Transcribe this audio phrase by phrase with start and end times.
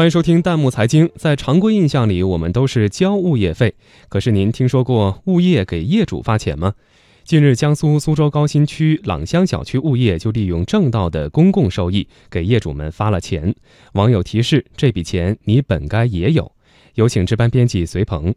[0.00, 1.10] 欢迎收听弹幕财经。
[1.16, 3.74] 在常规印象里，我们都是交物业费。
[4.08, 6.72] 可是您听说过物业给业主发钱吗？
[7.22, 13.54] 近日，江苏苏州高新区朗香小区物业就利用正道的公共收益给业主们发了钱。
[13.92, 16.50] 网友提示：这笔钱你本该也有。
[16.94, 18.34] 有请值班编辑随鹏。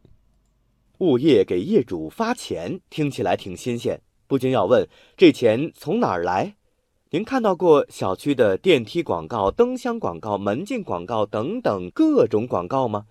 [0.98, 4.86] 物业给业主发钱，听起来挺新鲜，不禁要问：
[5.16, 6.56] 这钱从哪儿来？
[7.14, 13.04] 您看到过小区的电梯广告、灯箱广告、门禁广告等等各种广告吗？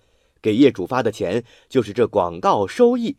[0.43, 3.16] 给业主发的钱就是这广告收益。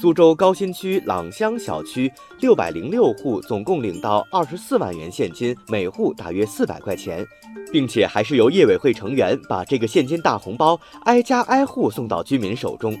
[0.00, 7.26] 苏州高新区朗香小区六百零六户，总共领到二十四万元现金，每户大约四百块钱，
[7.72, 12.96] 并且还是由业委会成员把这个现金大红包挨家挨户送到居民手中。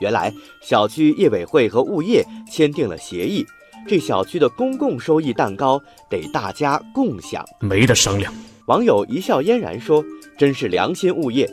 [0.00, 3.42] 原来小区业委会和物业签订了协议。
[3.86, 8.32] 这小区的公共收益蛋糕得大家共享，没得商量。
[8.66, 10.04] 网友一笑嫣然说
[10.36, 11.48] ：“真是良心物业。”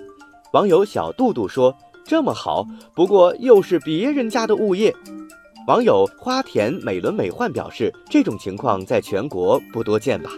[0.54, 4.92] 网友小杜杜说：“这么好，不过又是别人家的物业。”
[5.68, 10.32] 网友花田美轮美奂表示：“这种情况在全国不多见吧？”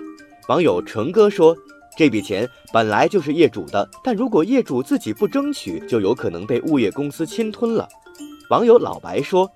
[0.49, 1.55] 网友成哥说
[1.95, 7.87] ：“这笔钱本来就是业主的，但如果业主自己不争取，就有可能被物业公司侵吞了。”
[8.51, 9.49] 网友老白说。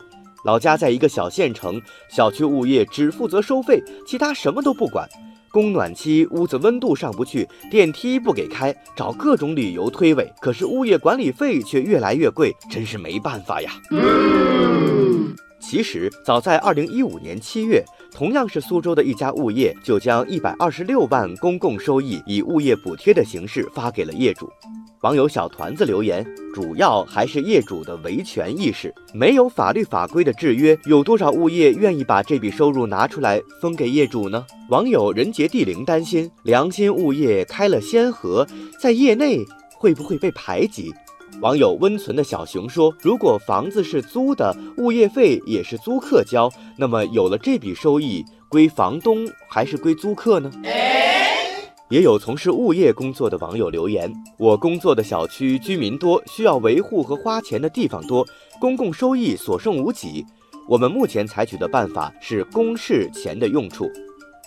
[0.43, 5.07] 老家在一个小县城，小区物业只负责收费，其他什么都不管。
[5.51, 10.31] 供暖期屋子温度上不去，电梯不给开，找各种理由推诿。
[10.39, 13.71] 可是物业管理费却越来越贵，真是没办法呀。
[15.59, 24.49] 其实早在二零一五年七月，同样是苏州的一家物业，就将一百二十六万公共收益以物业补贴的形式发给了业主。
[25.01, 28.93] 网友小团子留言，主要还是业主的维权意识。
[29.13, 34.45] 没有法律法规的制约，有多少物业愿意把这笔收入拿出来分给业主呢？
[34.67, 38.45] 网友人杰地灵担心，良心物业开了先河，
[38.77, 39.45] 在业内
[39.77, 40.93] 会不会被排挤？
[41.39, 50.51] 网友温存的小熊说，如果房子是租的，物业费也是租客交，那么有了这笔收益，归房东还是归租客呢？
[51.89, 58.23] 也有从事物业工作的网友留言：“我工作的小区居民多，需要维护和花钱的地方多，
[58.59, 60.23] 公共收益所剩无几。
[60.67, 63.89] 我们目前采取的办法是公示钱的用处。”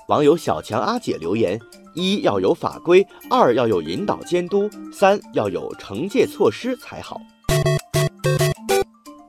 [0.07, 1.59] 网友小强阿姐留言
[1.95, 7.21] ：“一要有法规，二要有引导监督，三要有惩戒措施才好。”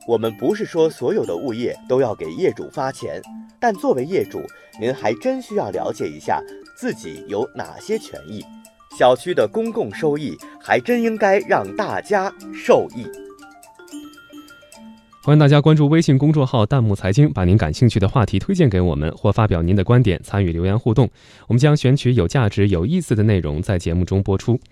[0.08, 3.20] 我们不是说所有的物业都要给业主发钱，
[3.60, 4.40] 但作为业主，
[4.80, 6.40] 您还真需要了解一下。
[6.84, 8.44] 自己有哪些权益？
[9.00, 13.08] 小区的公共收益还真应该让大家受益。
[15.24, 21.10] 欢迎大家关注微信公众号“弹幕财经”，把您感兴趣的话题推荐给我们，或发表您的观点，参与留言互动。
[21.48, 24.60] 我们将选取有价值、有意思的内容在节目中播出。